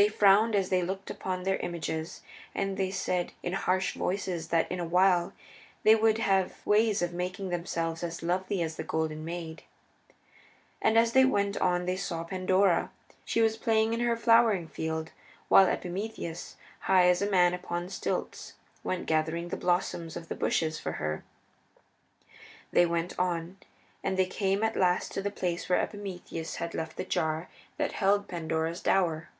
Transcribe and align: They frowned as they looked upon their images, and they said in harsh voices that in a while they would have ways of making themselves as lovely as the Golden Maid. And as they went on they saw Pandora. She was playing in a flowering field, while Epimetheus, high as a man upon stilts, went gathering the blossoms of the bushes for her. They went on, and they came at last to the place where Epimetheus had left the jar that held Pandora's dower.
They 0.00 0.06
frowned 0.06 0.54
as 0.54 0.68
they 0.68 0.84
looked 0.84 1.10
upon 1.10 1.42
their 1.42 1.56
images, 1.56 2.22
and 2.54 2.76
they 2.76 2.92
said 2.92 3.32
in 3.42 3.52
harsh 3.54 3.94
voices 3.96 4.46
that 4.50 4.70
in 4.70 4.78
a 4.78 4.84
while 4.84 5.32
they 5.82 5.96
would 5.96 6.18
have 6.18 6.64
ways 6.64 7.02
of 7.02 7.12
making 7.12 7.48
themselves 7.48 8.04
as 8.04 8.22
lovely 8.22 8.62
as 8.62 8.76
the 8.76 8.84
Golden 8.84 9.24
Maid. 9.24 9.64
And 10.80 10.96
as 10.96 11.14
they 11.14 11.24
went 11.24 11.56
on 11.56 11.84
they 11.86 11.96
saw 11.96 12.22
Pandora. 12.22 12.92
She 13.24 13.40
was 13.40 13.56
playing 13.56 13.92
in 13.92 14.08
a 14.08 14.14
flowering 14.14 14.68
field, 14.68 15.10
while 15.48 15.66
Epimetheus, 15.66 16.54
high 16.82 17.08
as 17.08 17.20
a 17.20 17.28
man 17.28 17.52
upon 17.52 17.88
stilts, 17.88 18.52
went 18.84 19.06
gathering 19.06 19.48
the 19.48 19.56
blossoms 19.56 20.16
of 20.16 20.28
the 20.28 20.36
bushes 20.36 20.78
for 20.78 20.92
her. 21.02 21.24
They 22.70 22.86
went 22.86 23.18
on, 23.18 23.56
and 24.04 24.16
they 24.16 24.26
came 24.26 24.62
at 24.62 24.76
last 24.76 25.10
to 25.14 25.22
the 25.22 25.32
place 25.32 25.68
where 25.68 25.80
Epimetheus 25.82 26.54
had 26.62 26.72
left 26.72 26.98
the 26.98 27.04
jar 27.04 27.48
that 27.78 27.90
held 27.98 28.28
Pandora's 28.28 28.80
dower. 28.80 29.30